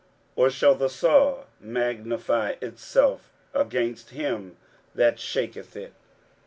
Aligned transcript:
or 0.35 0.49
shall 0.49 0.73
the 0.73 0.89
saw 0.89 1.43
magnify 1.59 2.55
itself 2.59 3.31
against 3.53 4.09
him 4.09 4.57
that 4.95 5.19
shaketh 5.19 5.75
it? 5.75 5.93